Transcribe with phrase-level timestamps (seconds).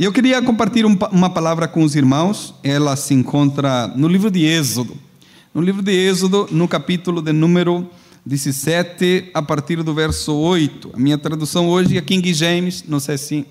[0.00, 2.54] Eu queria compartilhar uma palavra com os irmãos.
[2.62, 4.96] Ela se encontra no livro de Êxodo.
[5.52, 7.84] No livro de Êxodo, no capítulo de número
[8.24, 10.92] 17, a partir do verso 8.
[10.94, 13.44] A minha tradução hoje é King James, não sei se.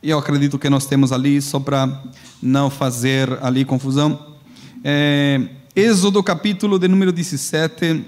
[0.00, 2.04] Eu acredito que nós temos ali, só para
[2.40, 4.36] não fazer ali confusão.
[4.84, 5.40] É,
[5.74, 8.04] Êxodo, capítulo de número 17,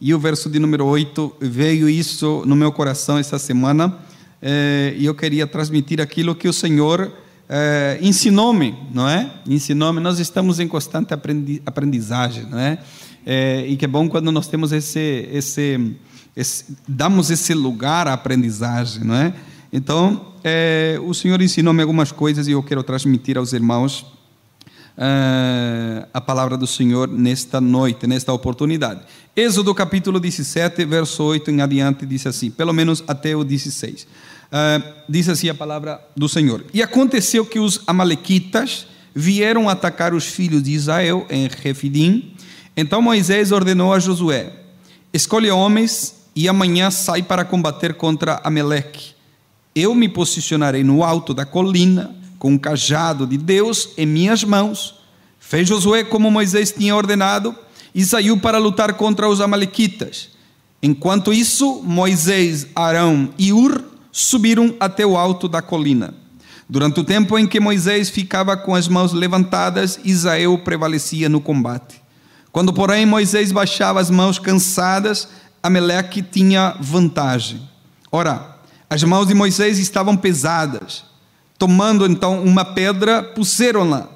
[0.00, 1.30] e o verso de número 8.
[1.42, 3.98] Veio isso no meu coração essa semana
[4.42, 7.12] é, e eu queria transmitir aquilo que o Senhor
[7.48, 9.30] é, ensinou-me, não é?
[9.46, 10.00] Ensinou-me.
[10.00, 11.14] Nós estamos em constante
[11.64, 12.78] aprendizagem, não é?
[13.24, 13.64] é?
[13.68, 15.94] E que bom quando nós temos esse, esse,
[16.34, 19.32] esse damos esse lugar à aprendizagem, não é?
[19.72, 24.04] Então, é, o Senhor ensinou-me algumas coisas e eu quero transmitir aos irmãos
[24.96, 29.02] é, a palavra do Senhor nesta noite, nesta oportunidade.
[29.34, 34.06] Êxodo capítulo 17, verso 8 em adiante, diz assim, pelo menos até o 16.
[34.52, 36.62] Uh, diz assim a palavra do Senhor.
[36.74, 42.34] E aconteceu que os amalequitas vieram atacar os filhos de Israel em Refidim.
[42.76, 44.52] Então Moisés ordenou a Josué:
[45.10, 49.12] Escolhe homens e amanhã sai para combater contra Amaleque.
[49.74, 54.96] Eu me posicionarei no alto da colina com o cajado de Deus em minhas mãos.
[55.40, 57.54] Fez Josué como Moisés tinha ordenado
[57.94, 60.28] e saiu para lutar contra os amalequitas.
[60.82, 66.14] Enquanto isso, Moisés, Arão e Ur subiram até o alto da colina.
[66.68, 72.00] Durante o tempo em que Moisés ficava com as mãos levantadas, Israel prevalecia no combate.
[72.52, 75.28] Quando, porém, Moisés baixava as mãos cansadas,
[75.62, 77.66] Amaleque tinha vantagem.
[78.10, 81.04] Ora, as mãos de Moisés estavam pesadas.
[81.58, 84.06] Tomando então uma pedra, puseram-na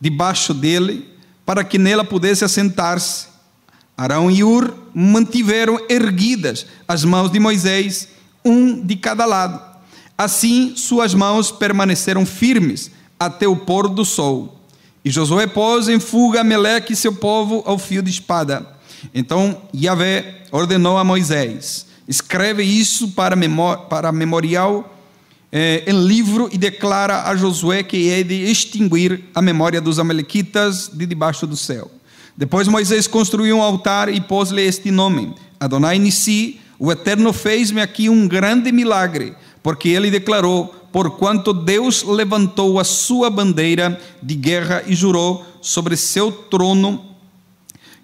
[0.00, 1.08] debaixo dele,
[1.44, 3.28] para que nela pudesse assentar-se.
[3.96, 8.08] Arão e Ur mantiveram erguidas as mãos de Moisés
[8.46, 9.60] um de cada lado.
[10.16, 14.58] Assim, suas mãos permaneceram firmes até o pôr do sol.
[15.04, 18.66] E Josué pôs em fuga Meleque e seu povo ao fio de espada.
[19.14, 23.36] Então Yahvé ordenou a Moisés: escreve isso para,
[23.88, 24.96] para memorial
[25.52, 30.90] eh, em livro e declara a Josué que é de extinguir a memória dos Amalequitas
[30.92, 31.90] de debaixo do céu.
[32.36, 38.08] Depois Moisés construiu um altar e pôs-lhe este nome: Adonai Nissi, o Eterno fez-me aqui
[38.08, 44.94] um grande milagre, porque ele declarou: Porquanto Deus levantou a sua bandeira de guerra e
[44.94, 47.04] jurou sobre seu trono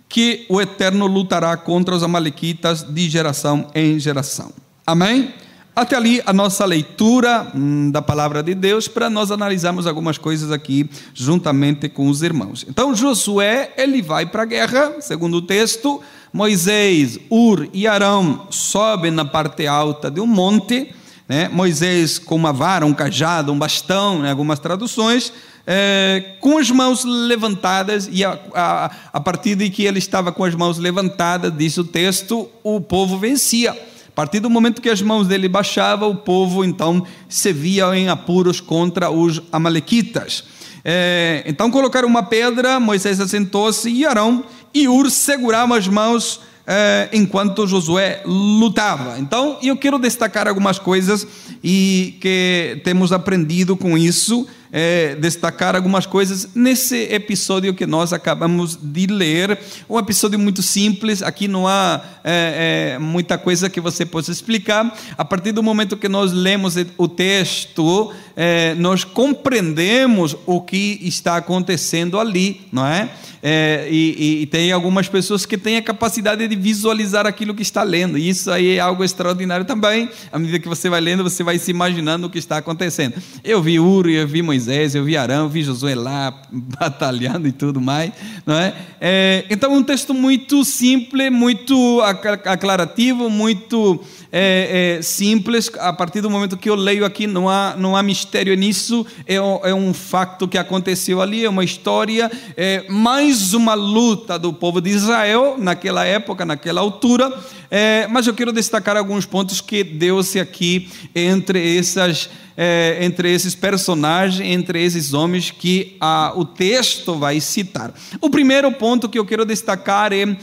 [0.09, 4.53] que o Eterno lutará contra os Amalequitas de geração em geração.
[4.87, 5.33] Amém?
[5.75, 10.53] Até ali a nossa leitura hum, da palavra de Deus para nós analisarmos algumas coisas
[10.53, 12.67] aqui juntamente com os irmãos.
[12.69, 19.11] Então Josué, ele vai para a guerra, segundo o texto, Moisés, Ur e Arão sobem
[19.11, 20.95] na parte alta de um monte,
[21.27, 21.49] né?
[21.49, 24.31] Moisés com uma vara, um cajado, um bastão, né?
[24.31, 25.33] algumas traduções,
[25.67, 30.45] é, com as mãos levantadas, e a, a, a partir de que ele estava com
[30.45, 33.92] as mãos levantadas, diz o texto, o povo vencia.
[34.13, 38.11] A partir do momento que as mãos dele baixavam, o povo então se via em
[38.11, 40.45] apuros contra os amalequitas.
[40.85, 47.09] É, então colocaram uma pedra, Moisés assentou-se e Arão e Ur seguravam as mãos é,
[47.11, 49.19] enquanto Josué lutava.
[49.19, 51.27] Então eu quero destacar algumas coisas
[51.65, 58.79] e que temos aprendido com isso é, destacar algumas coisas nesse episódio que nós acabamos
[58.81, 59.59] de ler.
[59.89, 64.97] Um episódio muito simples, aqui não há é, é, muita coisa que você possa explicar.
[65.19, 71.37] A partir do momento que nós lemos o texto, é, nós compreendemos o que está
[71.37, 73.11] acontecendo ali, não é?
[73.45, 77.83] É, e, e, tem algumas pessoas que têm a capacidade de visualizar aquilo que está
[77.83, 80.09] lendo, e isso aí é algo extraordinário também.
[80.31, 83.15] À medida que você vai lendo, você vai se imaginando o que está acontecendo.
[83.43, 87.53] Eu vi Uri, eu vi Moisés, eu vi Arão, eu vi Josué lá batalhando e
[87.53, 88.13] tudo mais,
[88.45, 88.75] não é?
[89.01, 92.01] é então, um texto muito simples, muito
[92.45, 94.03] aclarativo, muito
[94.35, 95.71] é, é, simples.
[95.79, 99.07] A partir do momento que eu leio aqui, não há, não há mistério nisso.
[99.27, 104.51] É, é um facto que aconteceu ali, é uma história, é mais uma luta do
[104.51, 107.31] povo de Israel naquela época, naquela altura.
[107.71, 112.31] É, mas eu quero destacar alguns pontos que deu-se aqui entre essas.
[112.55, 117.95] É, entre esses personagens, entre esses homens que ah, o texto vai citar.
[118.21, 120.37] O primeiro ponto que eu quero destacar é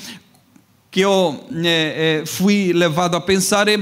[0.92, 3.80] que eu é, é, fui levado a pensar é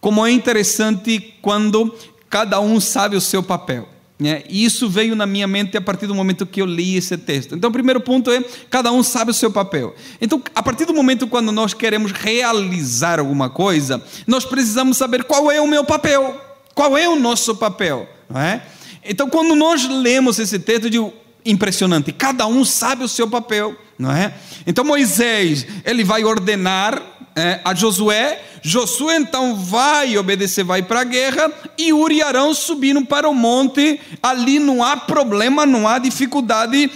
[0.00, 1.94] como é interessante quando
[2.28, 3.88] cada um sabe o seu papel.
[4.18, 4.42] Né?
[4.50, 7.54] E isso veio na minha mente a partir do momento que eu li esse texto.
[7.54, 9.94] Então, o primeiro ponto é: cada um sabe o seu papel.
[10.20, 15.50] Então, a partir do momento quando nós queremos realizar alguma coisa, nós precisamos saber qual
[15.50, 16.38] é o meu papel,
[16.74, 18.06] qual é o nosso papel.
[18.28, 18.62] Não é?
[19.02, 21.14] Então, quando nós lemos esse texto, eu digo,
[21.44, 24.34] impressionante, cada um sabe o seu papel, não é?
[24.66, 27.00] Então, Moisés, ele vai ordenar
[27.34, 32.52] é, a Josué, Josué então vai obedecer, vai para a guerra, e Uri e Arão
[32.52, 36.90] subiram para o monte, ali não há problema, não há dificuldade,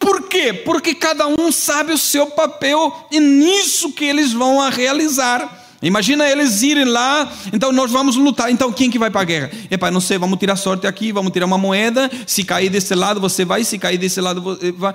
[0.00, 0.54] por quê?
[0.54, 5.59] Porque cada um sabe o seu papel e nisso que eles vão a realizar.
[5.82, 8.50] Imagina eles irem lá, então nós vamos lutar.
[8.50, 9.50] Então quem que vai para a guerra?
[9.70, 12.10] Epa, não sei, vamos tirar sorte aqui, vamos tirar uma moeda.
[12.26, 13.64] Se cair desse lado, você vai.
[13.64, 14.94] Se cair desse lado, você vai.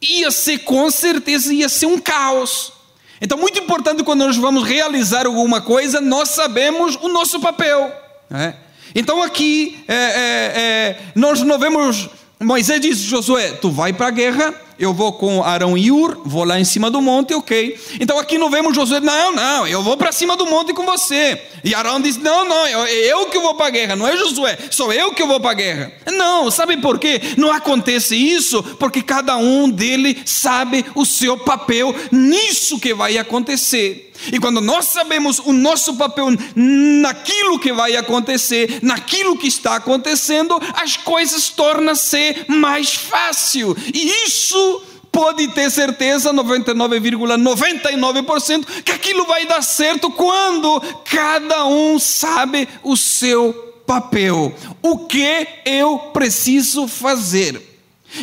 [0.00, 2.72] Ia ser com certeza, ia ser um caos.
[3.20, 7.92] Então, muito importante quando nós vamos realizar alguma coisa, nós sabemos o nosso papel.
[8.28, 8.56] Né?
[8.96, 12.10] Então, aqui, é, é, é, nós não vemos
[12.42, 16.44] Moisés disse: Josué, tu vai para a guerra, eu vou com Arão e Ur, vou
[16.44, 17.78] lá em cima do monte, ok.
[18.00, 21.40] Então aqui não vemos Josué, não, não, eu vou para cima do monte com você.
[21.64, 24.58] E Arão disse: não, não, eu, eu que vou para a guerra, não é Josué,
[24.70, 25.92] sou eu que vou para a guerra.
[26.12, 27.20] Não, sabe por quê?
[27.36, 34.11] Não acontece isso, porque cada um dele sabe o seu papel nisso que vai acontecer.
[34.30, 40.60] E quando nós sabemos o nosso papel naquilo que vai acontecer, naquilo que está acontecendo,
[40.74, 43.76] as coisas tornam-se mais fácil.
[43.92, 51.98] E isso pode ter certeza 99,99% ,99 que aquilo vai dar certo quando cada um
[51.98, 53.52] sabe o seu
[53.86, 54.54] papel.
[54.80, 57.71] O que eu preciso fazer?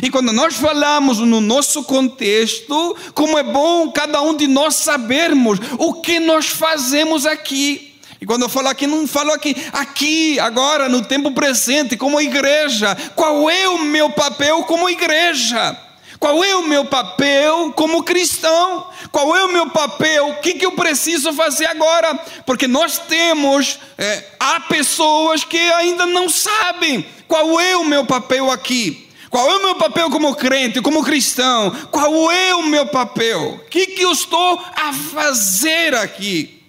[0.01, 5.59] E quando nós falamos no nosso contexto, como é bom cada um de nós sabermos
[5.77, 7.89] o que nós fazemos aqui.
[8.21, 12.95] E quando eu falo aqui, não falo aqui, aqui, agora, no tempo presente, como igreja.
[13.15, 15.77] Qual é o meu papel como igreja?
[16.19, 18.87] Qual é o meu papel como cristão?
[19.09, 20.27] Qual é o meu papel?
[20.27, 22.13] O que, que eu preciso fazer agora?
[22.45, 28.51] Porque nós temos, é, há pessoas que ainda não sabem qual é o meu papel
[28.51, 29.08] aqui.
[29.29, 31.71] Qual é o meu papel como crente, como cristão?
[31.91, 33.55] Qual é o meu papel?
[33.55, 36.63] O que, que eu estou a fazer aqui?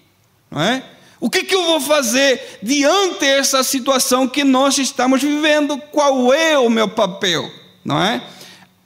[0.50, 0.82] Não é?
[1.18, 5.78] O que, que eu vou fazer diante dessa situação que nós estamos vivendo?
[5.92, 7.50] Qual é o meu papel?
[7.84, 8.22] Não é?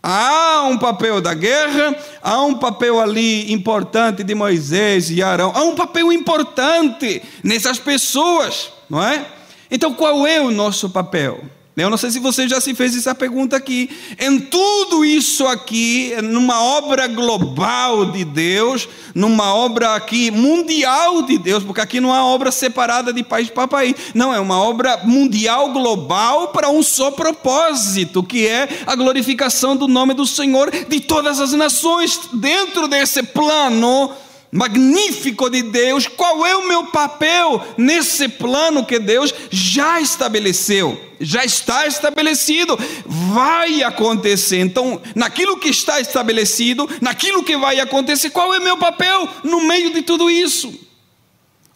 [0.02, 5.62] Há um papel da guerra, há um papel ali importante de Moisés e Arão, há
[5.62, 9.24] um papel importante nessas pessoas, não é?
[9.70, 11.42] Então qual é o nosso papel?
[11.76, 13.90] Eu não sei se você já se fez essa pergunta aqui.
[14.20, 21.64] Em tudo isso aqui, numa obra global de Deus, numa obra aqui mundial de Deus,
[21.64, 23.96] porque aqui não há obra separada de país para país.
[24.14, 29.88] Não, é uma obra mundial, global, para um só propósito, que é a glorificação do
[29.88, 32.20] nome do Senhor de todas as nações.
[32.34, 34.12] Dentro desse plano,
[34.54, 40.96] magnífico de Deus, qual é o meu papel nesse plano que Deus já estabeleceu?
[41.18, 44.60] Já está estabelecido, vai acontecer.
[44.60, 49.60] Então, naquilo que está estabelecido, naquilo que vai acontecer, qual é o meu papel no
[49.64, 50.72] meio de tudo isso?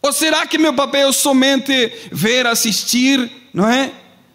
[0.01, 3.91] Ou será que meu papel é somente ver, assistir, não é?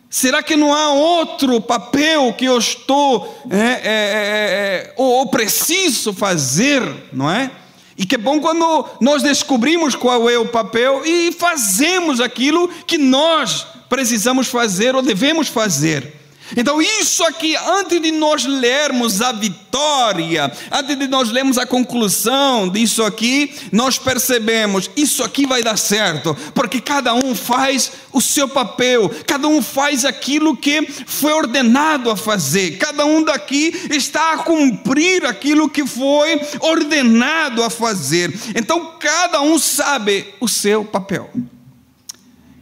[0.10, 6.12] Será que não há outro papel que eu estou é, é, é, é ou preciso
[6.12, 7.50] fazer, não é?
[7.98, 13.68] E que bom quando nós descobrimos qual é o papel e fazemos aquilo que nós
[13.88, 16.23] precisamos fazer ou devemos fazer.
[16.56, 22.70] Então, isso aqui, antes de nós lermos a vitória, antes de nós lermos a conclusão
[22.70, 28.48] disso aqui, nós percebemos: isso aqui vai dar certo, porque cada um faz o seu
[28.48, 34.38] papel, cada um faz aquilo que foi ordenado a fazer, cada um daqui está a
[34.38, 38.34] cumprir aquilo que foi ordenado a fazer.
[38.56, 41.29] Então, cada um sabe o seu papel.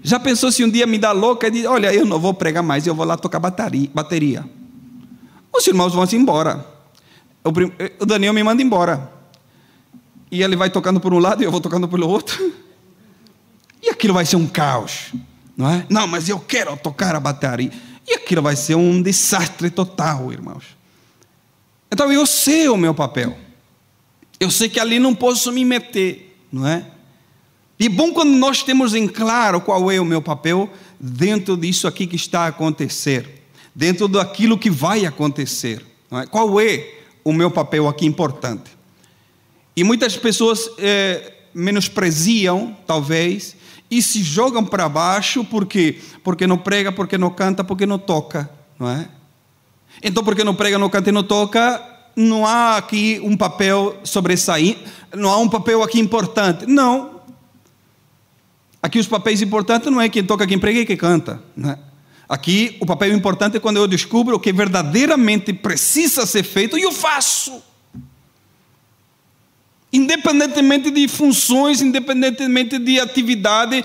[0.04, 2.64] Já pensou se um dia me dá louca e diz: Olha, eu não vou pregar
[2.64, 4.44] mais, eu vou lá tocar bateria.
[5.56, 6.66] Os irmãos vão se embora.
[8.00, 9.12] O Daniel me manda embora.
[10.32, 12.54] E ele vai tocando por um lado e eu vou tocando pelo outro.
[13.82, 15.12] E aquilo vai ser um caos,
[15.58, 15.86] não é?
[15.90, 17.72] Não, mas eu quero tocar a bateria.
[18.08, 20.64] E aquilo vai ser um desastre total, irmãos.
[21.92, 23.38] Então eu sei o meu papel.
[24.40, 26.86] Eu sei que ali não posso me meter, não é?
[27.82, 30.70] E bom quando nós temos em claro qual é o meu papel
[31.00, 33.42] dentro disso aqui que está a acontecer,
[33.74, 35.84] dentro daquilo que vai acontecer.
[36.12, 36.28] É?
[36.28, 36.88] Qual é
[37.24, 38.70] o meu papel aqui importante?
[39.76, 43.56] E muitas pessoas é, menospreziam, talvez,
[43.90, 48.48] e se jogam para baixo porque porque não prega, porque não canta, porque não toca,
[48.80, 49.10] não é?
[50.04, 51.82] Então, porque não prega, não canta e não toca,
[52.16, 54.78] não há aqui um papel sobressair,
[55.16, 56.68] não há um papel aqui importante.
[56.68, 57.21] Não,
[58.82, 61.42] Aqui os papéis importantes não é quem toca, quem prega e quem canta.
[61.56, 61.78] Né?
[62.28, 66.82] Aqui o papel importante é quando eu descubro o que verdadeiramente precisa ser feito e
[66.82, 67.62] eu faço.
[69.94, 73.84] Independentemente de funções, independentemente de atividade,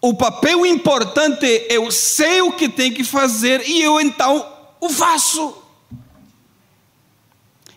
[0.00, 4.46] o papel importante é eu sei o que tem que fazer e eu então
[4.80, 5.56] o faço.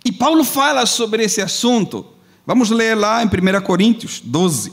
[0.05, 2.05] E Paulo fala sobre esse assunto.
[2.45, 4.71] Vamos ler lá em 1 Coríntios 12,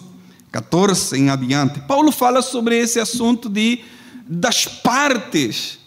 [0.55, 1.81] 14 em adiante.
[1.81, 3.81] Paulo fala sobre esse assunto de
[4.25, 5.81] das partes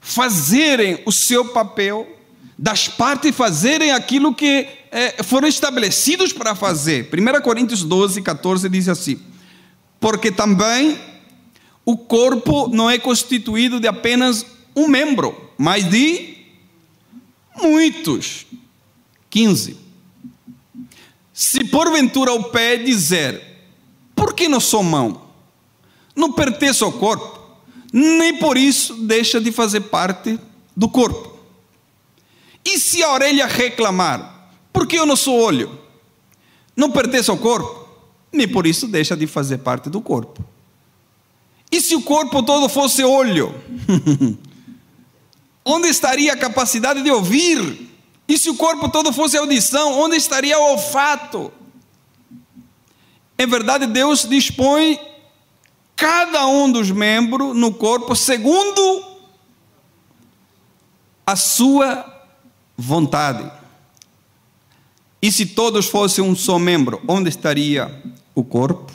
[0.00, 2.08] fazerem o seu papel,
[2.58, 7.10] das partes fazerem aquilo que é, foram estabelecidos para fazer.
[7.12, 9.20] 1 Coríntios 12, 14 diz assim:
[10.00, 10.98] Porque também
[11.84, 16.38] o corpo não é constituído de apenas um membro, mas de
[17.60, 18.46] muitos.
[19.28, 19.76] 15.
[21.34, 23.51] Se porventura o pé dizer,
[24.22, 25.22] por que não sou mão?
[26.14, 27.42] Não pertence ao corpo
[27.92, 30.40] nem por isso deixa de fazer parte
[30.74, 31.30] do corpo.
[32.64, 35.78] E se a orelha reclamar, porque eu não sou olho,
[36.74, 37.86] não pertence ao corpo,
[38.32, 40.42] nem por isso deixa de fazer parte do corpo.
[41.70, 43.54] E se o corpo todo fosse olho,
[45.64, 47.90] onde estaria a capacidade de ouvir?
[48.26, 51.52] E se o corpo todo fosse audição, onde estaria o olfato?
[53.42, 55.00] Em verdade, Deus dispõe
[55.96, 59.04] cada um dos membros no corpo segundo
[61.26, 62.24] a sua
[62.78, 63.50] vontade.
[65.20, 68.00] E se todos fossem um só membro, onde estaria
[68.32, 68.92] o corpo?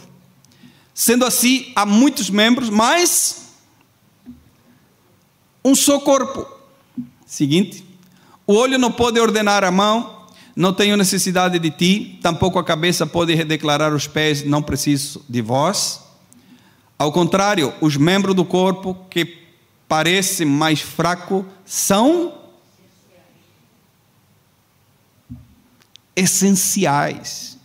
[0.93, 3.49] Sendo assim, há muitos membros, mas
[5.61, 6.47] um só corpo.
[7.25, 7.83] Seguinte,
[8.45, 10.16] o olho não pode ordenar a mão,
[10.57, 15.39] não tenho necessidade de ti, tampouco a cabeça pode declarar os pés, não preciso de
[15.39, 16.01] vós.
[16.97, 19.37] Ao contrário, os membros do corpo que
[19.87, 22.33] parecem mais fracos são
[26.15, 27.59] essenciais.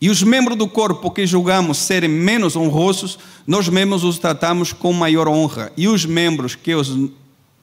[0.00, 4.92] E os membros do corpo que julgamos serem menos honrosos, nós mesmos os tratamos com
[4.92, 5.72] maior honra.
[5.76, 7.10] E os membros que os,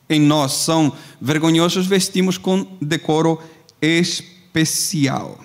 [0.10, 3.42] em nós são vergonhosos, vestimos com decoro
[3.82, 5.40] especial.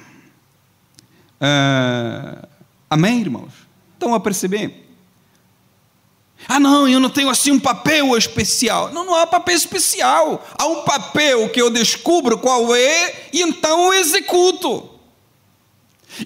[1.41, 2.49] Uh,
[2.89, 3.53] amém, irmãos?
[3.93, 4.83] Estão a perceber?
[6.49, 8.91] Ah, não, eu não tenho assim um papel especial.
[8.93, 10.47] Não, não há papel especial.
[10.59, 14.91] Há um papel que eu descubro qual é e então eu executo.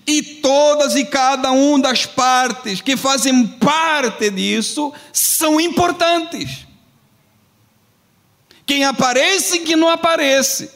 [0.07, 6.68] E todas e cada uma das partes que fazem parte disso são importantes.
[8.69, 10.71] Quem aparece e quem não aparece.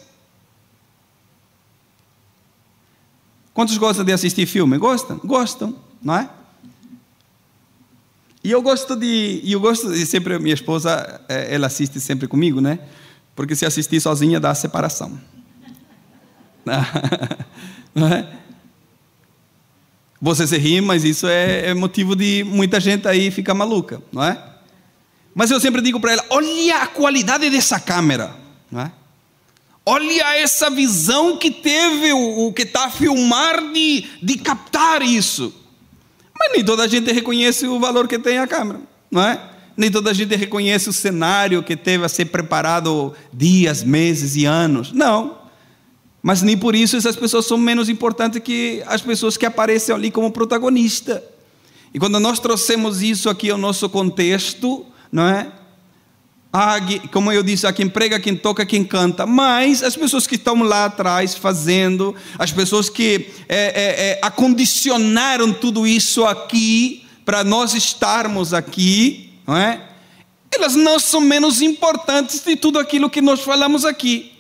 [3.53, 4.79] Quantos gostam de assistir filme?
[4.79, 5.21] Gostam?
[5.23, 6.31] Gostam, não é?
[8.43, 12.63] E eu gosto de, eu gosto de sempre minha esposa, é, ela assiste sempre comigo,
[12.63, 12.79] né?
[13.37, 15.21] Porque se assistir sozinha dá separação.
[17.95, 18.27] Não é?
[20.19, 24.23] Você se ri, mas isso é, é motivo de muita gente aí ficar maluca, não
[24.23, 24.52] é?
[25.35, 28.35] Mas eu sempre digo para ela: olha a qualidade dessa câmera,
[28.75, 28.91] é?
[29.85, 35.53] Olha essa visão que teve o, o que está a filmar de, de captar isso.
[36.39, 39.41] Mas nem toda a gente reconhece o valor que tem a câmera, não é?
[39.77, 44.45] Nem toda a gente reconhece o cenário que teve a ser preparado dias, meses e
[44.45, 44.93] anos.
[44.93, 45.39] Não.
[46.23, 50.11] Mas nem por isso essas pessoas são menos importantes que as pessoas que aparecem ali
[50.11, 51.25] como protagonista.
[51.93, 55.53] E quando nós trouxemos isso aqui ao nosso contexto, não é?
[56.55, 56.77] Ah,
[57.11, 60.63] como eu disse, a quem prega, quem toca, quem canta, mas as pessoas que estão
[60.63, 67.73] lá atrás fazendo, as pessoas que é, é, é, acondicionaram tudo isso aqui para nós
[67.73, 69.81] estarmos aqui, não é?
[70.55, 74.33] Elas não são menos importantes de tudo aquilo que nós falamos aqui.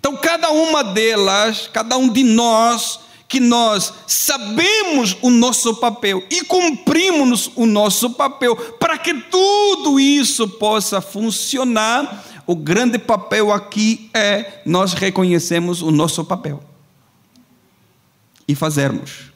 [0.00, 2.98] Então, cada uma delas, cada um de nós,
[3.30, 10.48] que nós sabemos o nosso papel e cumprimos o nosso papel para que tudo isso
[10.48, 12.24] possa funcionar.
[12.44, 16.60] O grande papel aqui é nós reconhecemos o nosso papel
[18.48, 19.30] e fazermos.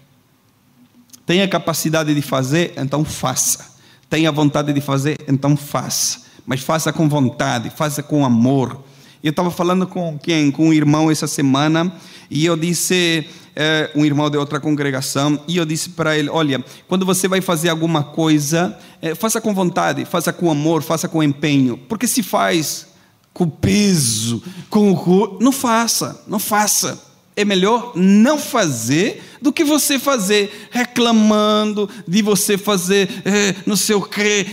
[1.25, 3.77] Tenha capacidade de fazer, então faça.
[4.11, 6.25] Tenha vontade de fazer, então faça.
[6.45, 8.83] Mas faça com vontade, faça com amor.
[9.25, 10.51] Eu estava falando com quem?
[10.51, 11.91] Com um irmão essa semana
[12.31, 13.27] e eu disse
[13.57, 17.41] é, um irmão de outra congregação, e eu disse para ele: Olha, quando você vai
[17.41, 22.23] fazer alguma coisa, é, faça com vontade, faça com amor, faça com empenho, porque se
[22.23, 22.89] faz
[23.33, 27.14] com peso, com não faça, não faça.
[27.37, 33.97] É melhor não fazer do que você fazer reclamando de você fazer é, não sei
[33.97, 34.09] o.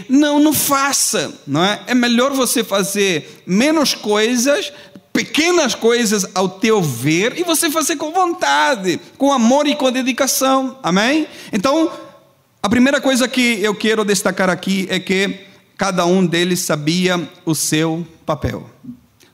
[0.10, 1.82] Não, não faça, não é?
[1.88, 4.74] É melhor você fazer menos coisas,
[5.14, 10.78] pequenas coisas ao teu ver e você fazer com vontade, com amor e com dedicação.
[10.82, 11.28] Amém?
[11.54, 11.92] Então,
[12.64, 15.42] a primeira coisa que eu quero destacar aqui é que
[15.78, 18.71] cada um deles sabia o seu papel.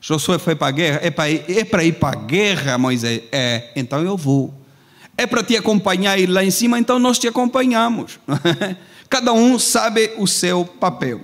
[0.08, 3.20] Josué foi para a guerra, é para ir, é ir para a guerra, Moisés?
[3.30, 4.54] É, então eu vou.
[5.18, 8.18] É para te acompanhar ir lá em cima, então nós te acompanhamos.
[9.10, 11.20] Cada um sabe o seu papel.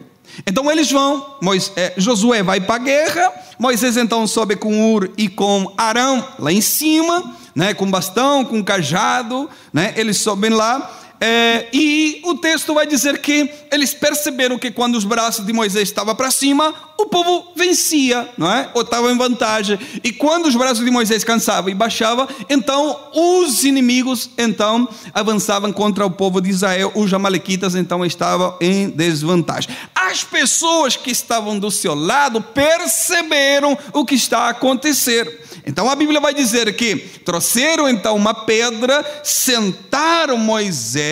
[0.47, 5.31] Então eles vão, Moisés, Josué vai para a guerra, Moisés então sobe com Ur e
[5.31, 11.69] com Arão lá em cima, né, com bastão, com cajado, né, eles sobem lá é,
[11.73, 16.15] e o texto vai dizer que eles perceberam que quando os braços de Moisés estavam
[16.15, 18.69] para cima, o povo vencia, não é?
[18.75, 19.79] Ou estava em vantagem.
[20.03, 26.05] E quando os braços de Moisés cansavam e baixavam, então os inimigos então avançavam contra
[26.05, 26.93] o povo de Israel.
[26.95, 29.75] Os amalequitas então estavam em desvantagem.
[29.95, 35.41] As pessoas que estavam do seu lado perceberam o que está a acontecer.
[35.67, 40.37] Então a Bíblia vai dizer que trouxeram então uma pedra, sentaram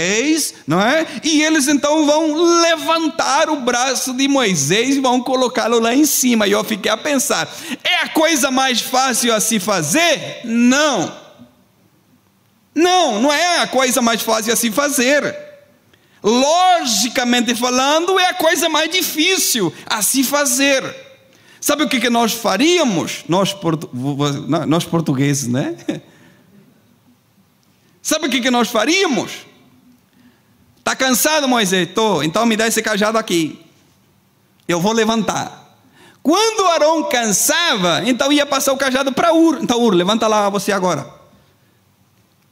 [0.02, 1.06] Moisés, não é?
[1.23, 6.47] E eles então vão levantar o braço de Moisés e vão colocá-lo lá em cima.
[6.47, 7.49] E eu fiquei a pensar:
[7.85, 10.40] é a coisa mais fácil a se fazer?
[10.44, 11.23] Não.
[12.75, 15.37] Não, não é a coisa mais fácil a se fazer.
[16.23, 20.82] Logicamente falando, é a coisa mais difícil a se fazer.
[21.61, 23.25] Sabe o que, que nós faríamos?
[23.28, 23.90] Nós, portu...
[24.66, 25.76] nós portugueses, né?
[28.00, 29.51] Sabe o que, que nós faríamos?
[30.92, 31.88] Está cansado, Moisés?
[31.88, 33.64] Estou, então me dá esse cajado aqui.
[34.68, 35.75] Eu vou levantar.
[36.22, 39.58] Quando Arão cansava, então ia passar o cajado para Ur.
[39.62, 41.11] Então, Ur, levanta lá você agora.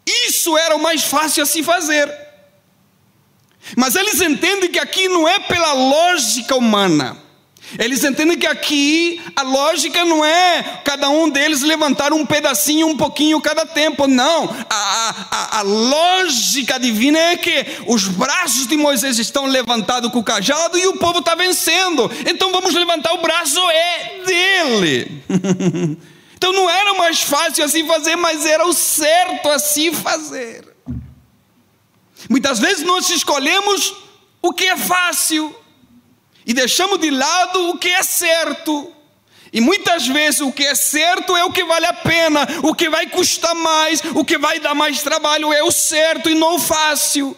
[0.07, 2.11] Isso era o mais fácil a se fazer.
[3.77, 7.19] Mas eles entendem que aqui não é pela lógica humana.
[7.79, 12.97] Eles entendem que aqui a lógica não é cada um deles levantar um pedacinho, um
[12.97, 14.07] pouquinho cada tempo.
[14.07, 14.45] Não.
[14.69, 20.25] A, a, a lógica divina é que os braços de Moisés estão levantados com o
[20.25, 22.11] cajado e o povo está vencendo.
[22.27, 25.23] Então vamos levantar o braço é dele.
[26.37, 30.65] então não era mais fácil assim fazer, mas era o certo assim fazer.
[32.29, 33.95] Muitas vezes nós escolhemos
[34.43, 35.55] o que é fácil
[36.51, 38.93] e deixamos de lado o que é certo.
[39.53, 42.91] E muitas vezes o que é certo é o que vale a pena, o que
[42.91, 46.59] vai custar mais, o que vai dar mais trabalho é o certo e não o
[46.59, 47.37] fácil.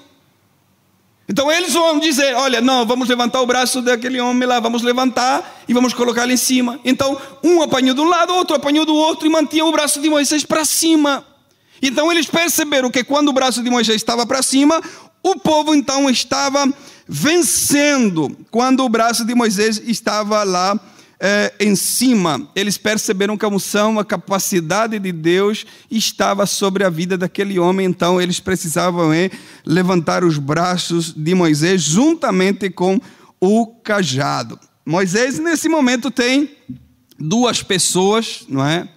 [1.28, 5.62] Então eles vão dizer: olha, não, vamos levantar o braço daquele homem lá, vamos levantar
[5.68, 6.80] e vamos colocar lá em cima.
[6.82, 10.08] Então um apanhou de um lado, outro apanhou do outro e mantinha o braço de
[10.08, 11.22] Moisés para cima.
[11.82, 14.80] Então eles perceberam que quando o braço de Moisés estava para cima,
[15.22, 16.66] o povo então estava
[17.12, 18.34] vencendo.
[18.50, 20.80] Quando o braço de Moisés estava lá
[21.20, 26.88] é, em cima, eles perceberam que a unção, a capacidade de Deus estava sobre a
[26.88, 29.10] vida daquele homem, então eles precisavam
[29.64, 32.98] levantar os braços de Moisés juntamente com
[33.38, 34.58] o cajado.
[34.84, 36.56] Moisés, nesse momento, tem
[37.18, 38.88] duas pessoas não é,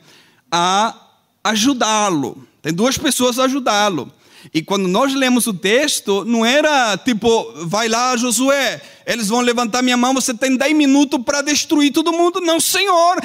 [0.50, 0.96] a
[1.44, 2.48] ajudá-lo.
[2.62, 4.10] Tem duas pessoas a ajudá-lo.
[4.54, 9.82] E quando nós lemos o texto, não era tipo, vai lá, Josué, eles vão levantar
[9.82, 12.42] minha mão, você tem 10 minutos para destruir todo mundo.
[12.42, 13.18] Não, Senhor.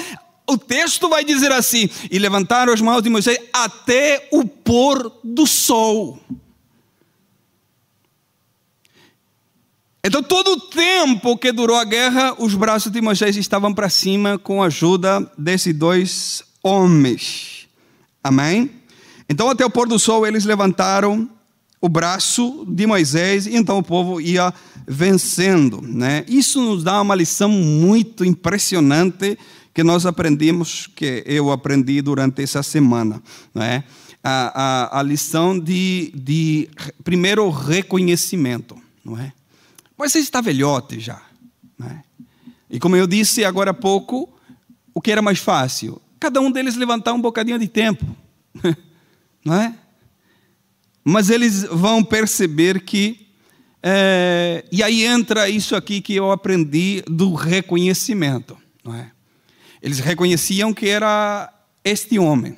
[0.46, 5.46] O texto vai dizer assim: e levantaram as mãos de Moisés até o pôr do
[5.46, 6.18] sol.
[10.02, 14.38] Então, todo o tempo que durou a guerra, os braços de Moisés estavam para cima
[14.38, 17.68] com a ajuda desses dois homens.
[18.24, 18.79] Amém?
[19.30, 21.30] Então, até o pôr do sol, eles levantaram
[21.80, 24.52] o braço de Moisés e então o povo ia
[24.88, 25.80] vencendo.
[25.80, 26.24] Né?
[26.26, 29.38] Isso nos dá uma lição muito impressionante
[29.72, 33.22] que nós aprendemos, que eu aprendi durante essa semana.
[33.54, 33.84] Né?
[34.20, 36.68] A, a, a lição de, de,
[37.04, 38.76] primeiro, reconhecimento.
[39.04, 39.32] Não é?
[39.96, 41.22] Moisés está velhote já.
[41.78, 42.02] Né?
[42.68, 44.28] E como eu disse agora há pouco,
[44.92, 46.02] o que era mais fácil?
[46.18, 48.04] Cada um deles levantar um bocadinho de tempo.
[49.44, 49.74] não é?
[51.04, 53.26] Mas eles vão perceber que,
[53.82, 59.10] é, e aí entra isso aqui que eu aprendi do reconhecimento, não é?
[59.82, 62.56] Eles reconheciam que era este homem,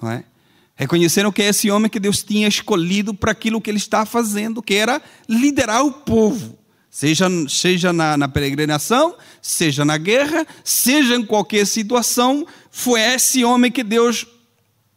[0.00, 0.24] não é?
[0.76, 4.62] Reconheceram que é esse homem que Deus tinha escolhido para aquilo que ele está fazendo,
[4.62, 6.58] que era liderar o povo,
[6.90, 13.70] seja, seja na, na peregrinação, seja na guerra, seja em qualquer situação, foi esse homem
[13.70, 14.26] que Deus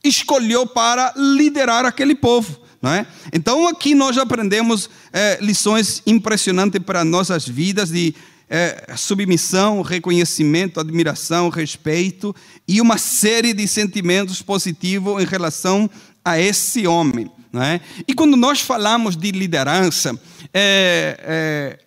[0.04, 2.62] escolheu para liderar aquele povo.
[2.86, 3.06] É?
[3.32, 8.14] Então aqui nós aprendemos é, lições impressionantes para nossas vidas de
[8.50, 12.36] é, submissão, reconhecimento, admiração, respeito
[12.68, 15.90] e uma série de sentimentos positivos em relação
[16.26, 17.32] a esse homem.
[17.56, 17.80] É?
[18.06, 20.20] E quando nós falamos de liderança,
[20.54, 21.80] é, é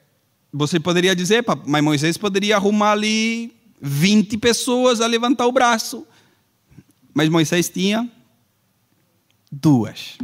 [0.52, 6.07] você poderia dizer, mas Moisés poderia arrumar ali 20 pessoas a levantar o braço.
[7.16, 8.07] Mas Moisés tinha
[9.50, 10.18] duas.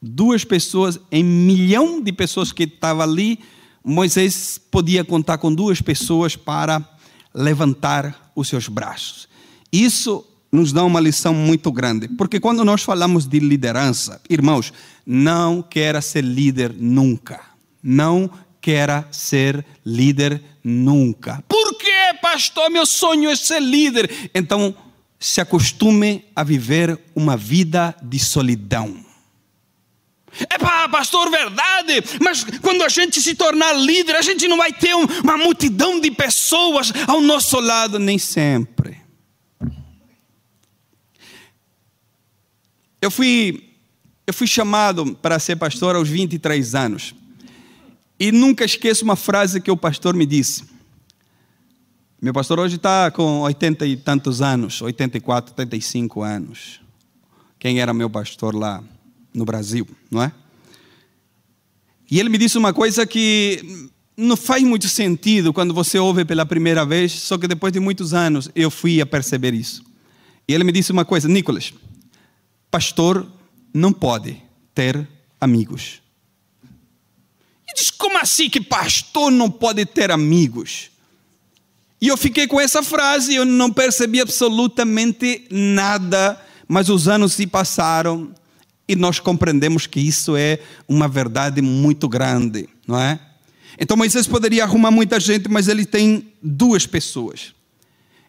[0.00, 3.40] Duas pessoas, em milhão de pessoas que estavam ali,
[3.82, 6.88] Moisés podia contar com duas pessoas para
[7.34, 9.28] levantar os seus braços.
[9.72, 14.72] Isso nos dá uma lição muito grande, porque quando nós falamos de liderança, irmãos,
[15.04, 17.40] não queira ser líder nunca.
[17.82, 21.42] Não queira ser líder nunca.
[21.48, 22.70] Por que, pastor?
[22.70, 24.30] Meu sonho é ser líder.
[24.32, 24.72] Então,
[25.22, 29.06] se acostume a viver uma vida de solidão.
[30.50, 34.72] É pá, pastor, verdade, mas quando a gente se tornar líder, a gente não vai
[34.72, 39.00] ter uma multidão de pessoas ao nosso lado, nem sempre.
[43.00, 43.70] Eu fui,
[44.26, 47.14] eu fui chamado para ser pastor aos 23 anos.
[48.18, 50.64] E nunca esqueço uma frase que o pastor me disse.
[52.22, 56.80] Meu pastor hoje está com 80 e tantos anos, 84, 85 anos.
[57.58, 58.80] Quem era meu pastor lá
[59.34, 60.30] no Brasil, não é?
[62.08, 66.46] E ele me disse uma coisa que não faz muito sentido quando você ouve pela
[66.46, 69.82] primeira vez, só que depois de muitos anos eu fui a perceber isso.
[70.46, 71.74] E ele me disse uma coisa, Nicolas,
[72.70, 73.26] pastor
[73.74, 74.40] não pode
[74.72, 75.08] ter
[75.40, 76.00] amigos.
[77.68, 80.91] E diz, como assim que pastor não pode ter amigos?
[82.02, 86.36] E eu fiquei com essa frase, eu não percebi absolutamente nada,
[86.66, 88.32] mas os anos se passaram
[88.88, 93.20] e nós compreendemos que isso é uma verdade muito grande, não é?
[93.78, 97.54] Então Moisés poderia arrumar muita gente, mas ele tem duas pessoas.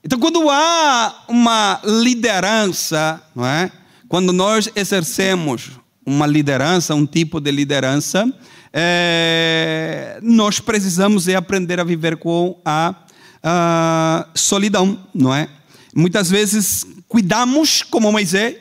[0.04, 3.72] Então, quando há uma liderança, não é?
[4.08, 5.72] Quando nós exercemos
[6.06, 8.32] uma liderança, um tipo de liderança,
[8.72, 13.03] é, nós precisamos é aprender a viver com a
[13.44, 15.50] uh, solidão, não é?
[15.94, 18.58] Muitas vezes cuidamos como Moisés,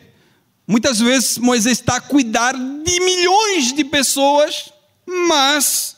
[0.67, 4.73] muitas vezes Moisés está a cuidar de milhões de pessoas,
[5.07, 5.97] mas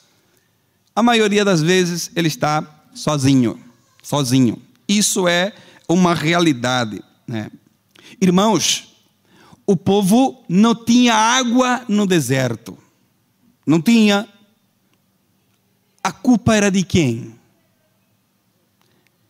[0.94, 3.59] a maioria das vezes ele está sozinho,
[4.03, 4.62] sozinho.
[4.87, 5.53] Isso é
[5.88, 7.03] uma realidade.
[7.27, 7.51] Né?
[8.20, 8.94] Irmãos,
[9.66, 12.79] o povo não tinha água no deserto,
[13.66, 14.29] não tinha.
[16.03, 17.35] A culpa era de quem?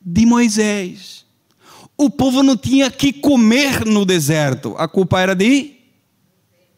[0.05, 1.25] De Moisés.
[1.97, 5.77] O povo não tinha que comer no deserto, a culpa era de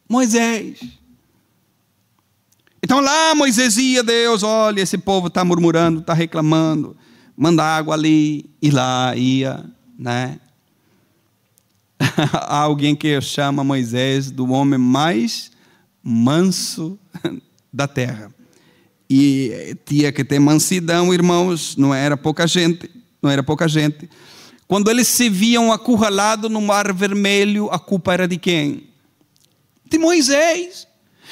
[0.09, 0.79] Moisés.
[2.83, 6.97] Então lá Moisés ia, Deus, olha, esse povo está murmurando, está reclamando,
[7.37, 9.65] manda água ali, e lá ia,
[9.99, 10.39] né?
[11.99, 15.51] Há alguém que chama Moisés do homem mais
[16.03, 16.99] manso
[17.73, 18.33] da terra.
[19.09, 22.91] E tinha que ter mansidão, irmãos, não era pouca gente
[23.27, 24.09] não era pouca gente.
[24.69, 28.89] Quando eles se viam acurralados no mar vermelho, a culpa era de quem?
[29.85, 30.87] De Moisés.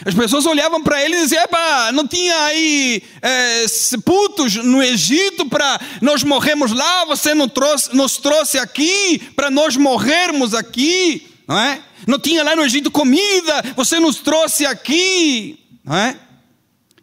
[0.05, 5.47] As pessoas olhavam para ele e diziam: Epa, não tinha aí é, sepultos no Egito
[5.47, 11.57] para nós morrermos lá, você não trouxe, nos trouxe aqui para nós morrermos aqui, não
[11.57, 11.81] é?
[12.09, 16.17] Não tinha lá no Egito comida, você nos trouxe aqui, não é?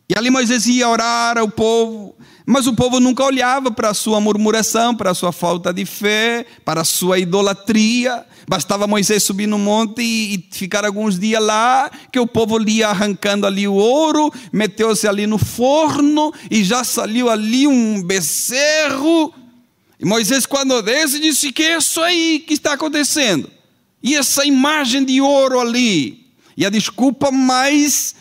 [0.10, 2.18] E ali Moisés ia orar ao povo,
[2.52, 6.46] mas o povo nunca olhava para a sua murmuração, para a sua falta de fé,
[6.66, 8.26] para a sua idolatria.
[8.46, 13.48] Bastava Moisés subir no monte e, ficar alguns dias lá, que o povo ia arrancando
[13.48, 19.34] ali o ouro, meteu-se ali no forno e já saiu ali um becerro.
[19.98, 23.50] E Moisés, quando desce, disse: Que é isso aí que está acontecendo?
[24.04, 26.28] E essa imagem de ouro ali?
[26.58, 28.14] E a desculpa mais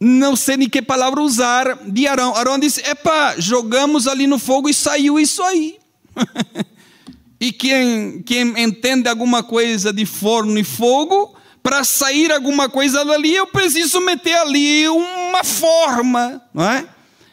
[0.00, 2.34] não sei nem que palavra usar, de Arão.
[2.34, 5.76] Arão disse: Epa, jogamos ali no fogo e saiu isso aí.
[7.40, 13.34] e quem, quem entende alguma coisa de forno e fogo, para sair alguma coisa dali,
[13.34, 16.86] eu preciso meter ali uma forma, não é?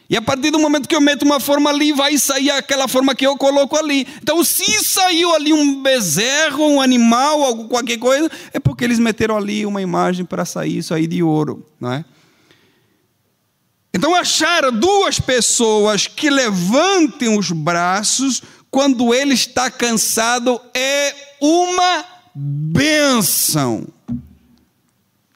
[0.09, 3.15] E a partir do momento que eu meto uma forma ali, vai sair aquela forma
[3.15, 4.07] que eu coloco ali.
[4.21, 9.65] Então, se saiu ali um bezerro, um animal, qualquer coisa, é porque eles meteram ali
[9.65, 12.05] uma imagem para sair isso aí de ouro, não é?
[13.93, 22.03] Então achar duas pessoas que levantem os braços quando ele está cansado é uma
[22.33, 23.87] bênção.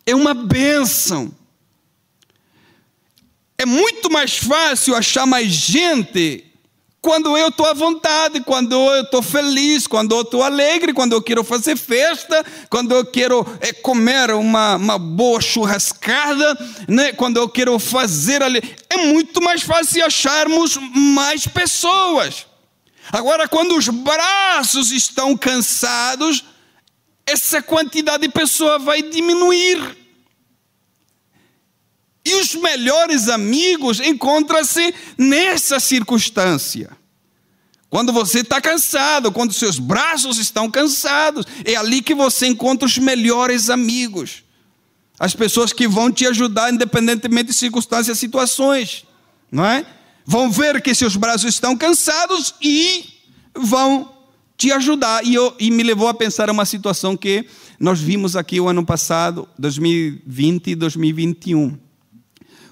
[0.04, 1.32] É uma bênção.
[3.60, 6.47] É muito mais fácil achar mais gente
[7.08, 11.22] quando eu estou à vontade, quando eu estou feliz, quando eu estou alegre, quando eu
[11.22, 16.54] quero fazer festa, quando eu quero é, comer uma, uma boa churrascada,
[16.86, 17.14] né?
[17.14, 18.62] quando eu quero fazer ali.
[18.90, 22.46] É muito mais fácil acharmos mais pessoas.
[23.10, 26.44] Agora, quando os braços estão cansados,
[27.26, 29.80] essa quantidade de pessoa vai diminuir.
[32.28, 36.90] E os melhores amigos encontram-se nessa circunstância.
[37.90, 42.98] Quando você está cansado, quando seus braços estão cansados, é ali que você encontra os
[42.98, 44.44] melhores amigos.
[45.18, 49.06] As pessoas que vão te ajudar independentemente de circunstâncias e situações,
[49.50, 49.86] não é?
[50.26, 53.06] Vão ver que seus braços estão cansados e
[53.56, 54.14] vão
[54.58, 55.26] te ajudar.
[55.26, 57.46] E, eu, e me levou a pensar uma situação que
[57.80, 61.87] nós vimos aqui o ano passado, 2020 e 2021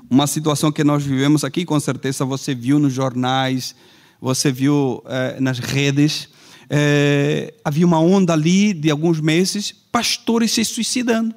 [0.09, 3.75] uma situação que nós vivemos aqui, com certeza você viu nos jornais,
[4.19, 6.29] você viu eh, nas redes.
[6.69, 11.33] Eh, havia uma onda ali de alguns meses, pastores se suicidando.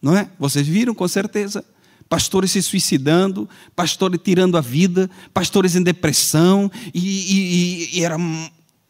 [0.00, 0.28] Não é?
[0.38, 1.64] Vocês viram com certeza.
[2.08, 8.16] Pastores se suicidando, pastores tirando a vida, pastores em depressão, e, e, e era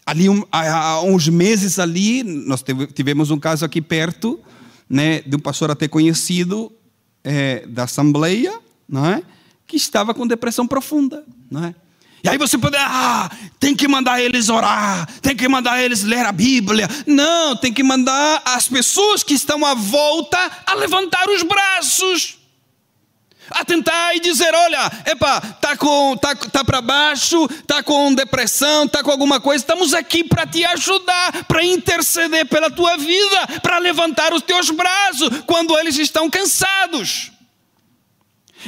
[0.04, 4.40] ali um, há uns meses ali, nós tivemos um caso aqui perto,
[4.88, 6.72] né, de um pastor até conhecido
[7.22, 9.22] é, da Assembleia, não é?
[9.66, 11.74] Que estava com depressão profunda, não é?
[12.24, 16.24] E aí você pode, ah, tem que mandar eles orar, tem que mandar eles ler
[16.24, 16.88] a Bíblia.
[17.04, 22.38] Não, tem que mandar as pessoas que estão à volta a levantar os braços.
[23.50, 28.86] A tentar e dizer, olha, epa, tá com tá, tá para baixo, tá com depressão,
[28.86, 33.78] tá com alguma coisa, estamos aqui para te ajudar, para interceder pela tua vida, para
[33.78, 37.31] levantar os teus braços quando eles estão cansados.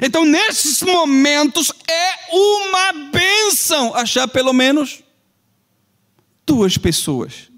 [0.03, 5.03] Então, nesses momentos, é uma benção achar pelo menos
[6.47, 7.51] duas pessoas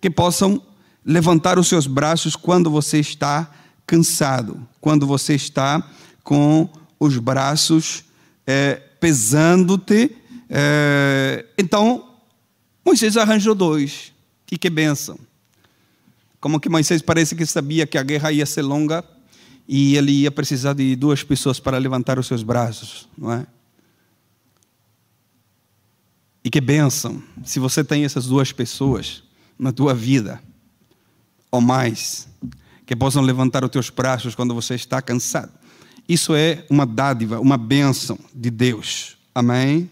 [0.00, 0.62] que possam
[1.04, 3.50] levantar os seus braços quando você está
[3.86, 5.88] cansado, quando você está
[6.22, 8.04] com os braços
[8.46, 10.16] é, pesando-te.
[10.48, 12.16] É, então,
[12.84, 14.12] Moisés arranjou dois.
[14.50, 15.16] E que benção.
[16.40, 19.04] Como que Moisés parece que sabia que a guerra ia ser longa,
[19.72, 23.46] e ele ia precisar de duas pessoas para levantar os seus braços, não é?
[26.42, 29.22] E que bênção se você tem essas duas pessoas
[29.56, 30.42] na tua vida,
[31.52, 32.26] ou mais,
[32.84, 35.52] que possam levantar os teus braços quando você está cansado.
[36.08, 39.16] Isso é uma dádiva, uma bênção de Deus.
[39.32, 39.88] Amém?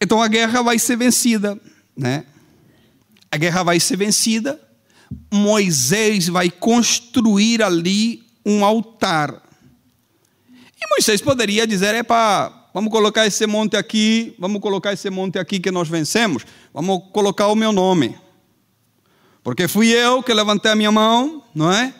[0.00, 1.60] Então a guerra vai ser vencida,
[1.94, 2.24] né?
[3.30, 4.58] A guerra vai ser vencida.
[5.30, 9.42] Moisés vai construir ali um altar.
[10.80, 15.60] E Moisés poderia dizer: para vamos colocar esse monte aqui, vamos colocar esse monte aqui
[15.60, 18.16] que nós vencemos, vamos colocar o meu nome.
[19.42, 21.94] Porque fui eu que levantei a minha mão, não é?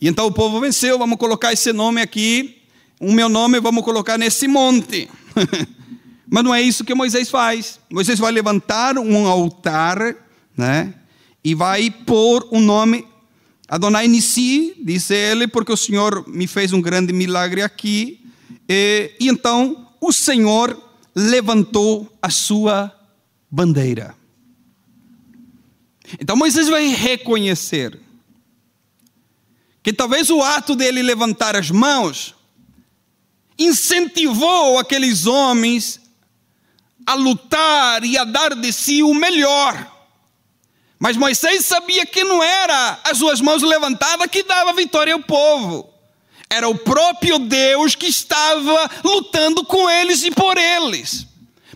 [0.00, 2.62] E então o povo venceu, vamos colocar esse nome aqui,
[3.00, 5.08] o meu nome vamos colocar nesse monte.
[6.28, 7.78] Mas não é isso que Moisés faz.
[7.90, 10.16] Moisés vai levantar um altar,
[10.56, 10.94] né?
[11.44, 13.06] E vai pôr um nome
[13.68, 18.20] Adonai Nissi, disse ele, porque o Senhor me fez um grande milagre aqui.
[18.68, 20.80] E, e então o Senhor
[21.14, 22.92] levantou a sua
[23.50, 24.14] bandeira.
[26.20, 27.98] Então Moisés vai reconhecer
[29.82, 32.34] que talvez o ato dele levantar as mãos
[33.58, 36.00] incentivou aqueles homens
[37.06, 39.93] a lutar e a dar de si o melhor.
[41.04, 45.86] Mas Moisés sabia que não era as suas mãos levantadas que dava vitória ao povo.
[46.48, 51.26] Era o próprio Deus que estava lutando com eles e por eles.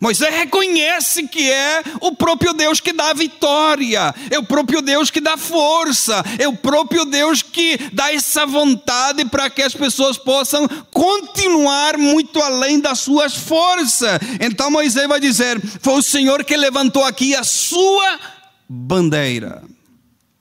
[0.00, 5.20] Moisés reconhece que é o próprio Deus que dá vitória, é o próprio Deus que
[5.20, 10.66] dá força, é o próprio Deus que dá essa vontade para que as pessoas possam
[10.90, 14.18] continuar muito além das suas forças.
[14.40, 18.38] Então Moisés vai dizer: Foi o Senhor que levantou aqui a sua
[18.68, 19.64] bandeira.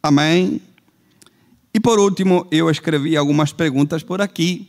[0.04, 0.62] Amém?
[1.74, 4.68] E por último, eu escrevi algumas perguntas por aqui.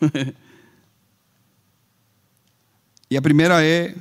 [3.10, 3.94] e a primeira é: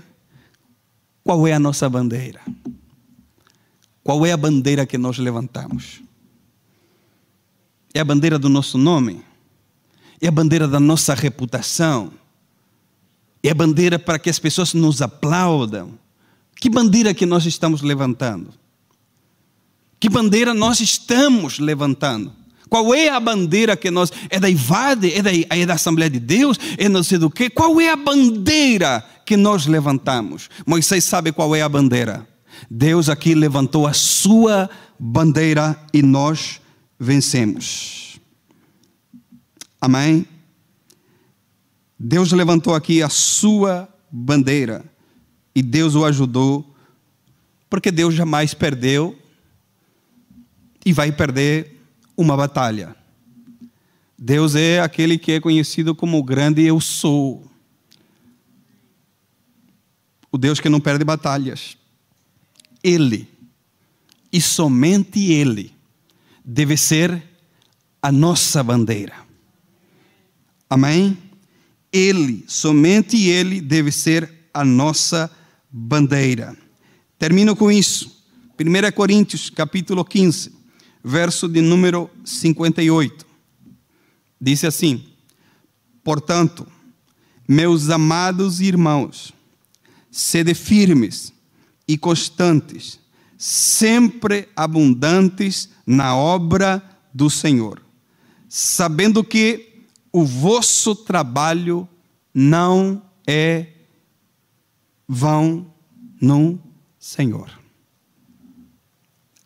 [1.23, 2.41] qual é a nossa bandeira?
[4.03, 6.01] Qual é a bandeira que nós levantamos?
[7.93, 9.23] É a bandeira do nosso nome?
[10.19, 12.12] É a bandeira da nossa reputação?
[13.41, 15.97] É a bandeira para que as pessoas nos aplaudam?
[16.63, 18.54] Que bandeira que nós estamos levantando?
[19.99, 22.32] Que bandeira nós estamos levantando?
[22.69, 24.13] Qual é a bandeira que nós.
[24.30, 25.12] É da IVAD?
[25.12, 26.58] É da, é da Assembleia de Deus?
[26.78, 27.49] É não sei do que?
[27.49, 30.49] Qual é a bandeira que nós levantamos?
[30.65, 32.26] Moisés sabe qual é a bandeira.
[32.71, 36.62] Deus aqui levantou a sua bandeira e nós
[36.97, 38.21] vencemos.
[39.82, 40.26] Amém?
[41.99, 44.92] Deus levantou aqui a sua bandeira
[45.55, 46.75] e Deus o ajudou,
[47.69, 49.17] porque Deus jamais perdeu
[50.85, 51.79] e vai perder
[52.15, 52.95] uma batalha.
[54.17, 57.49] Deus é aquele que é conhecido como o grande eu sou.
[60.31, 61.77] O Deus que não perde batalhas.
[62.83, 63.27] Ele,
[64.31, 65.73] e somente Ele,
[66.43, 67.21] deve ser
[68.01, 69.15] a nossa bandeira.
[70.69, 71.17] Amém?
[71.91, 75.42] Ele, somente Ele, deve ser a nossa bandeira.
[77.17, 78.23] Termino com isso.
[78.59, 80.51] 1 Coríntios, capítulo 15,
[81.03, 83.25] verso de número 58.
[84.39, 85.03] Diz assim:
[86.03, 86.67] Portanto,
[87.47, 89.33] meus amados irmãos,
[90.12, 91.33] sede firmes
[91.88, 92.99] e constantes,
[93.36, 97.81] sempre abundantes na obra do Senhor,
[98.47, 101.89] sabendo que o vosso trabalho
[102.31, 103.72] não é
[105.07, 105.71] vão
[106.21, 106.59] no
[106.97, 107.49] Senhor.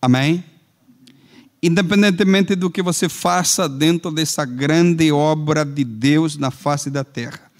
[0.01, 0.43] Amém?
[1.61, 7.51] Independentemente do que você faça dentro dessa grande obra de Deus na face da terra,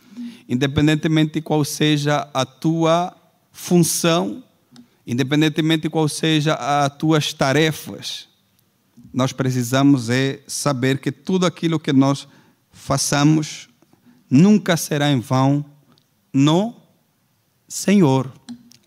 [0.48, 3.16] independentemente de qual seja a tua
[3.52, 4.44] função,
[5.06, 8.28] independentemente de qual seja as tuas tarefas,
[9.12, 12.28] nós precisamos é saber que tudo aquilo que nós
[12.72, 13.68] façamos
[14.30, 15.66] nunca será em vão
[16.32, 16.77] no
[17.68, 18.32] Senhor.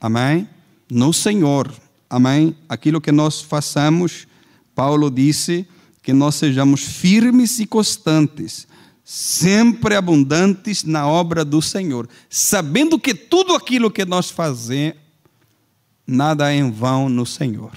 [0.00, 0.48] Amém?
[0.90, 1.72] No Senhor.
[2.08, 2.56] Amém?
[2.68, 4.26] Aquilo que nós façamos,
[4.74, 5.66] Paulo disse
[6.02, 8.66] que nós sejamos firmes e constantes,
[9.04, 14.98] sempre abundantes na obra do Senhor, sabendo que tudo aquilo que nós fazemos
[16.06, 17.72] nada é em vão no Senhor.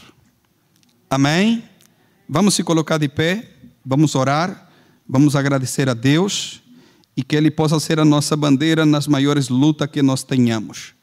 [1.10, 1.64] Amém?
[2.28, 3.48] Vamos se colocar de pé,
[3.86, 4.72] vamos orar,
[5.08, 6.63] vamos agradecer a Deus
[7.16, 10.94] e que Ele possa ser a nossa bandeira nas maiores lutas que nós tenhamos.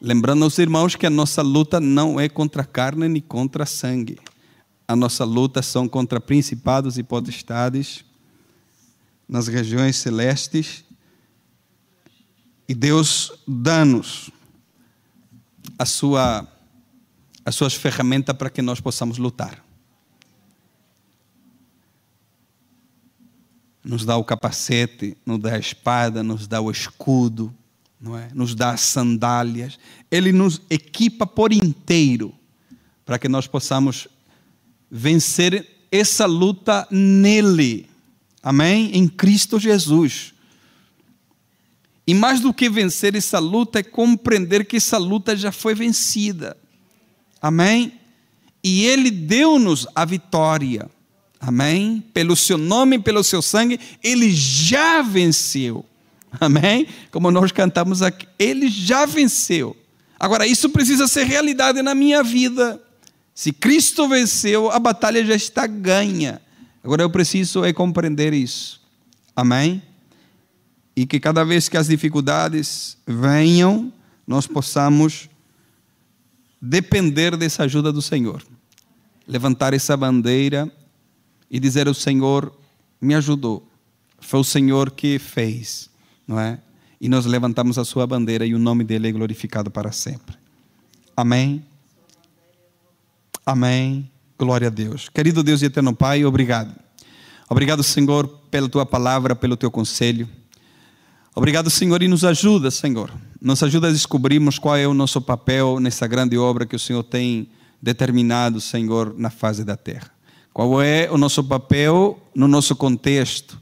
[0.00, 4.18] Lembrando aos irmãos que a nossa luta não é contra carne nem contra sangue.
[4.88, 8.04] A nossa luta são contra principados e potestades
[9.28, 10.84] nas regiões celestes.
[12.68, 14.30] E Deus dá-nos
[15.78, 16.48] a sua
[17.44, 19.64] as suas ferramentas para que nós possamos lutar.
[23.84, 27.52] Nos dá o capacete, nos dá a espada, nos dá o escudo,
[28.00, 28.28] não é?
[28.34, 29.78] nos dá as sandálias.
[30.10, 32.34] Ele nos equipa por inteiro
[33.04, 34.08] para que nós possamos
[34.90, 37.88] vencer essa luta nele.
[38.42, 38.90] Amém?
[38.96, 40.32] Em Cristo Jesus.
[42.06, 46.56] E mais do que vencer essa luta é compreender que essa luta já foi vencida.
[47.40, 47.92] Amém?
[48.62, 50.90] E Ele deu-nos a vitória.
[51.42, 52.04] Amém?
[52.14, 55.84] Pelo seu nome, pelo seu sangue, Ele já venceu.
[56.40, 56.86] Amém?
[57.10, 59.76] Como nós cantamos aqui, Ele já venceu.
[60.20, 62.80] Agora, isso precisa ser realidade na minha vida.
[63.34, 66.40] Se Cristo venceu, a batalha já está ganha.
[66.84, 68.80] Agora eu preciso é compreender isso.
[69.34, 69.82] Amém?
[70.94, 73.92] E que cada vez que as dificuldades venham,
[74.24, 75.28] nós possamos
[76.60, 78.44] depender dessa ajuda do Senhor.
[79.26, 80.70] Levantar essa bandeira
[81.52, 82.50] e dizer: O Senhor
[82.98, 83.68] me ajudou.
[84.18, 85.90] Foi o Senhor que fez,
[86.26, 86.58] não é?
[86.98, 90.36] E nós levantamos a sua bandeira e o nome dele é glorificado para sempre.
[91.14, 91.62] Amém.
[93.44, 94.08] Amém.
[94.38, 95.08] Glória a Deus.
[95.08, 96.74] Querido Deus e eterno Pai, obrigado.
[97.50, 100.28] Obrigado, Senhor, pela tua palavra, pelo teu conselho.
[101.34, 103.12] Obrigado, Senhor, e nos ajuda, Senhor.
[103.40, 107.02] Nos ajuda a descobrirmos qual é o nosso papel nessa grande obra que o Senhor
[107.02, 107.48] tem
[107.80, 110.11] determinado, Senhor, na fase da terra.
[110.52, 113.60] Qual é o nosso papel no nosso contexto?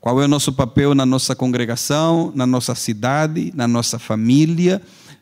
[0.00, 4.80] Qual é o nosso papel na nossa congregação, na nossa cidade, na nossa família?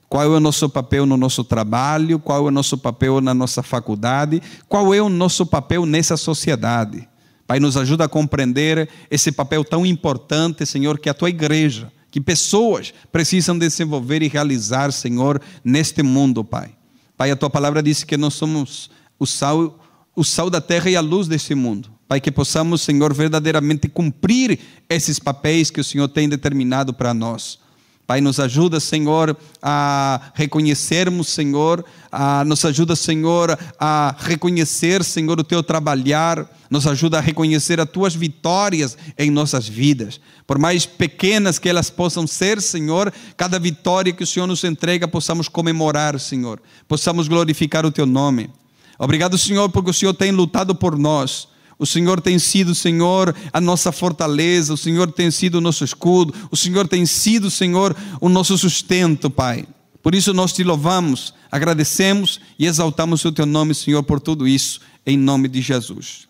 [0.08, 2.20] Qual é o nosso papel no nosso trabalho?
[2.20, 4.40] Qual é o nosso papel na nossa faculdade?
[4.68, 7.08] Qual é o nosso papel nessa sociedade?
[7.48, 12.20] Pai, nos ajuda a compreender esse papel tão importante, Senhor, que a tua igreja, que
[12.20, 16.70] pessoas precisam desenvolver e realizar, Senhor, neste mundo, Pai.
[17.16, 19.78] Pai, a tua palavra diz que nós somos o sal,
[20.18, 21.88] o sal da terra e a luz deste mundo.
[22.08, 24.58] Pai, que possamos, Senhor, verdadeiramente cumprir
[24.88, 27.60] esses papéis que o Senhor tem determinado para nós.
[28.04, 35.44] Pai, nos ajuda, Senhor, a reconhecermos, Senhor, a, nos ajuda, Senhor, a reconhecer, Senhor, o
[35.44, 40.20] teu trabalhar, nos ajuda a reconhecer as tuas vitórias em nossas vidas.
[40.48, 45.06] Por mais pequenas que elas possam ser, Senhor, cada vitória que o Senhor nos entrega,
[45.06, 48.50] possamos comemorar, Senhor, possamos glorificar o teu nome.
[48.98, 51.48] Obrigado, Senhor, porque o Senhor tem lutado por nós.
[51.78, 56.34] O Senhor tem sido, Senhor, a nossa fortaleza, o Senhor tem sido o nosso escudo,
[56.50, 59.64] o Senhor tem sido, Senhor, o nosso sustento, Pai.
[60.02, 64.80] Por isso nós te louvamos, agradecemos e exaltamos o teu nome, Senhor, por tudo isso,
[65.06, 66.26] em nome de Jesus.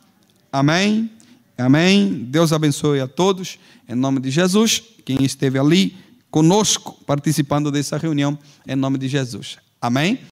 [0.53, 1.11] Amém.
[1.57, 2.27] Amém.
[2.29, 3.59] Deus abençoe a todos,
[3.89, 4.83] em nome de Jesus.
[5.05, 5.97] Quem esteve ali
[6.31, 9.57] conosco, participando dessa reunião, em nome de Jesus.
[9.81, 10.19] Amém.